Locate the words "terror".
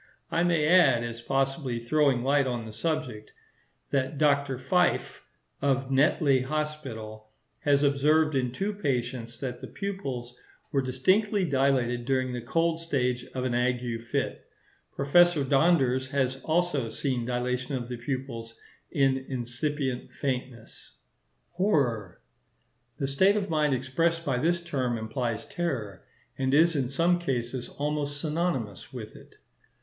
25.45-26.03